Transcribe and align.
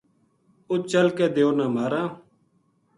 اُت 0.69 0.81
چل 0.91 1.07
کے 1.17 1.25
دیو 1.35 1.49
نا 1.57 1.65
ماراں‘‘ 1.75 2.07